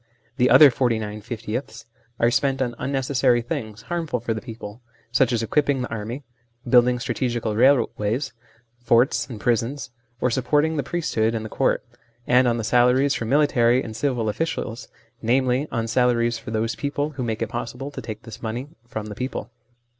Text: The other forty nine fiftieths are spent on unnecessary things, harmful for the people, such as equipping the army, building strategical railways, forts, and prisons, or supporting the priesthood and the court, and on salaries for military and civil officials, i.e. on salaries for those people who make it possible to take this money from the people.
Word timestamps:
The 0.37 0.49
other 0.49 0.71
forty 0.71 0.97
nine 0.97 1.21
fiftieths 1.21 1.85
are 2.19 2.31
spent 2.31 2.59
on 2.59 2.73
unnecessary 2.79 3.43
things, 3.43 3.83
harmful 3.83 4.19
for 4.19 4.33
the 4.33 4.41
people, 4.41 4.81
such 5.11 5.31
as 5.31 5.43
equipping 5.43 5.83
the 5.83 5.89
army, 5.89 6.23
building 6.67 6.97
strategical 6.97 7.55
railways, 7.55 8.33
forts, 8.79 9.27
and 9.29 9.39
prisons, 9.39 9.91
or 10.19 10.31
supporting 10.31 10.75
the 10.75 10.81
priesthood 10.81 11.35
and 11.35 11.45
the 11.45 11.49
court, 11.49 11.85
and 12.25 12.47
on 12.47 12.63
salaries 12.63 13.13
for 13.13 13.25
military 13.25 13.83
and 13.83 13.95
civil 13.95 14.27
officials, 14.27 14.87
i.e. 15.23 15.67
on 15.71 15.87
salaries 15.87 16.39
for 16.39 16.49
those 16.49 16.73
people 16.73 17.11
who 17.11 17.23
make 17.23 17.43
it 17.43 17.49
possible 17.49 17.91
to 17.91 18.01
take 18.01 18.23
this 18.23 18.41
money 18.41 18.69
from 18.87 19.05
the 19.05 19.13
people. 19.13 19.51